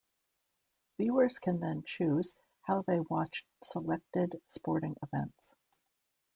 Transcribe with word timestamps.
Viewers 0.97 1.37
can 1.37 1.59
then 1.59 1.83
choose 1.85 2.33
how 2.63 2.81
they 2.81 3.01
watch 3.01 3.45
selected 3.61 4.41
sporting 4.47 4.95
events. 5.03 5.53